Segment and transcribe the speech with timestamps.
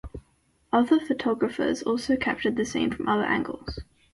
[0.73, 3.77] Other photographers also captured the scene from other angles.